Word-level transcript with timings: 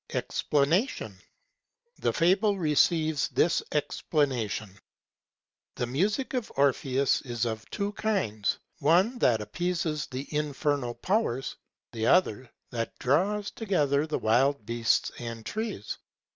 EXPLANATION.—The 0.09 2.11
fable 2.11 2.57
receives 2.57 3.27
this 3.27 3.61
explanation. 3.71 4.79
The 5.75 5.85
music 5.85 6.33
of 6.33 6.51
Orpheus 6.57 7.21
is 7.21 7.45
of 7.45 7.69
two 7.69 7.91
kinds; 7.91 8.57
one 8.79 9.19
that 9.19 9.41
appeases 9.41 10.07
the 10.07 10.27
infernal 10.35 10.95
powers, 10.95 11.55
and 11.93 12.01
the 12.01 12.07
other 12.07 12.49
that 12.71 12.97
draws 12.97 13.51
together 13.51 14.07
the 14.07 14.17
wild 14.17 14.65
beasts 14.65 15.11
and 15.19 15.45
trees. 15.45 15.99